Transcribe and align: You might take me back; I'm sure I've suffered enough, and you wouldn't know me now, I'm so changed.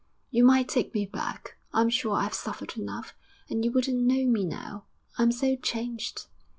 You 0.31 0.43
might 0.43 0.67
take 0.67 0.95
me 0.95 1.05
back; 1.05 1.57
I'm 1.75 1.91
sure 1.91 2.13
I've 2.15 2.33
suffered 2.33 2.75
enough, 2.75 3.13
and 3.51 3.63
you 3.63 3.71
wouldn't 3.71 4.01
know 4.01 4.25
me 4.25 4.43
now, 4.45 4.85
I'm 5.19 5.31
so 5.31 5.55
changed. 5.55 6.25